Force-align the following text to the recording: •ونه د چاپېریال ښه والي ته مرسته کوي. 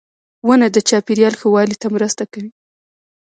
•ونه 0.47 0.67
د 0.75 0.77
چاپېریال 0.89 1.33
ښه 1.39 1.47
والي 1.53 1.75
ته 1.81 1.87
مرسته 1.95 2.23
کوي. 2.31 2.49